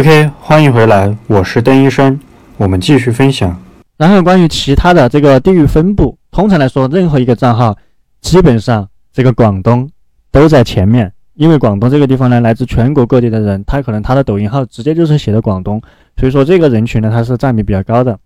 [0.00, 2.18] OK，欢迎回来，我是邓医生，
[2.56, 3.54] 我们继续分享。
[3.98, 7.76] 然后关于其他的这个地域分布，通常来说，任何一个账号，
[8.22, 9.86] 基本上这个广东
[10.32, 15.78] 都在前面，因为广东这个地方呢，来自全国各地的人，他可能他的抖音号直接就是写的广东，
[16.16, 18.18] 所以说这个人群呢，它是占比比较高的。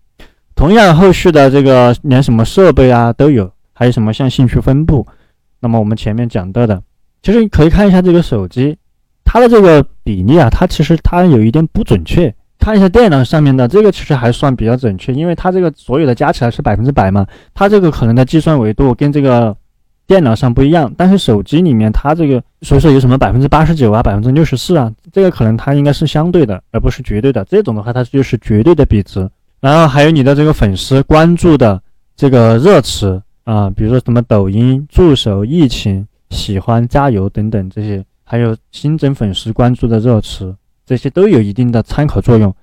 [0.55, 5.05] 同样，后续的这个连什么设备啊都有，还有什么像兴趣分布，
[5.59, 6.81] 那么我们前面讲到的，
[7.21, 8.77] 其实可以看一下这个手机。
[9.35, 12.33] 它的这个比例啊，它其实它有一点不准确。
[12.57, 17.27] 看一下电脑上面的这个，其实还算比较准确，因为它这个所有的加起来是百分之百嘛。
[17.53, 19.53] 它这个可能的计算维度跟这个
[20.07, 27.43] 电脑上不一样，但是手机里面它这个，所以说有什么百分之八十九啊，百分之六十四啊，这个可能它应该是相对的，而不是绝对的。
[27.43, 29.29] 这种的话，它就是绝对的比值。
[29.59, 31.77] 然后还有你的这个粉丝关注的
[32.15, 38.01] 这个热词啊，比如说什么抖音、助手、疫情、喜欢、加油等等这些。
[38.27, 42.53] 还有新增粉丝关注的热词，这些都有一定的参考作用。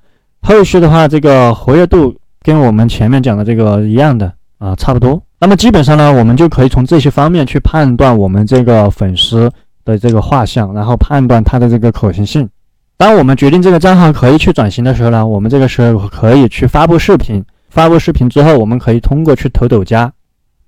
[0.43, 2.13] 后续的话，这个活跃度
[2.43, 5.23] 跟我们前面讲的这个一样的啊，差不多。
[5.39, 9.49] 那么基本上呢，我们就可以从这些方面去判断我们这个粉丝
[9.85, 12.49] 的这个画像，然后判断它的这个可行性。
[12.97, 17.45] 当我们决定这个账号可以去转型的时候呢，我们这个时候可以去发布视频。
[17.71, 20.13] 发布视频之后，我们可以通过去投抖加。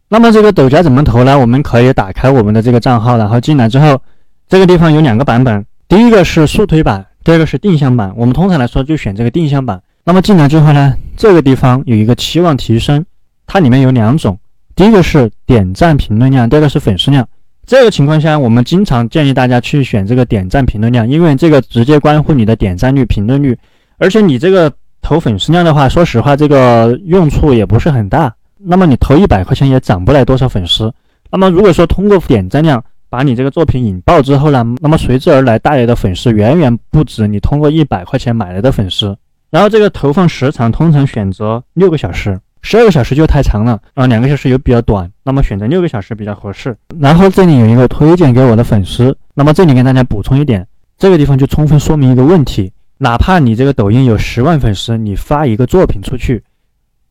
[0.09, 1.37] 那么这个抖加怎么投呢？
[1.37, 4.01] 我们可以打开我们的这个账号，然后进来之后。
[4.49, 8.13] 这个地方有两个版本，第一个是速推版，第二个是定向版。
[8.17, 9.81] 我们通常来说就选这个定向版。
[10.05, 13.05] 那么进来之后呢，这个地方有一个期望提升，
[13.47, 14.39] 它里面有两种，
[14.77, 17.27] 第一个是点赞评论量，第二个是粉丝量。
[17.67, 23.57] 这个情况下，我们经常建议大家去选这个点赞评论量，因为这个直接关乎你的点赞率、评论率。
[23.97, 28.35] 而且你这个投粉丝量的话，说实话，这个用处也不是很大。
[28.59, 30.93] 那么你投一百块钱也涨不来多少粉丝。
[31.31, 32.85] 那么如果说通过点赞量，
[33.15, 39.17] 把你这个作品引爆之后呢，那么随之而来带来的粉丝远远不止你通过一百块钱买来的粉丝。
[39.51, 46.77] 然后这个投放时长通常选择六个小时，十二个小时就太长了啊，两个小时又比较短，那么选择六个小时比较合适。
[46.99, 50.67] 然后这里有一个推荐给我的粉丝，那么这里跟大家补充一点，
[50.99, 56.43] 这个地方就充分说明一个问题：哪怕你这个抖音有十万粉丝，你发一个作品出去，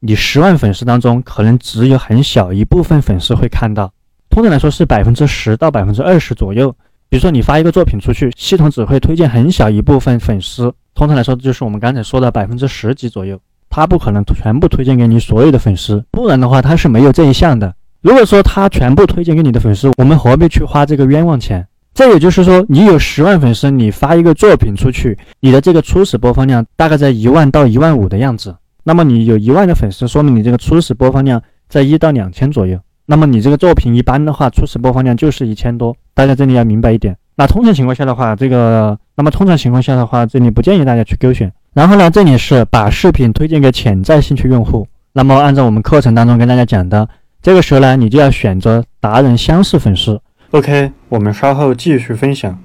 [0.01, 3.89] 你十万粉丝当中可能只有很小一部分粉丝会看到。
[4.33, 6.75] 通常来说是百分之十到百分之二十左右。
[7.07, 10.73] 比如说你发一个作品出去，系统只会推荐很小一部分粉丝。
[10.95, 13.39] 通常来说就是我们刚才说的百分之十几左右，
[13.69, 17.75] 它不可能全部推荐给你所有的粉丝，不然的话它是没有这一项的。
[18.01, 21.67] 如果说它全部推荐给你的粉丝，我们何必去花这个冤枉钱？
[21.93, 28.55] 这也就是说，你有十万粉丝，你发一个作品出去，你的这个初始播放量大概在一万到一万五的样子。
[28.83, 31.39] 那么你有一万的粉丝，说明你这个初始播放量
[31.69, 32.79] 在一到两千左右。
[33.05, 37.15] 那么你这个作品一般的话，初始播放量就是一千多，大家这里要明白一点。
[37.35, 41.51] 那通常情况下的话，这个那么通常情况下的话，这里不建议大家去勾选。
[41.73, 44.87] 然后呢，这里是把视频推荐给潜在兴趣用户。
[45.11, 47.09] 那么按照我们课程当中跟大家讲的，
[47.41, 50.21] 这个时候呢，你就要选择达人相似粉丝。
[50.51, 52.57] OK，我们稍后继续分享。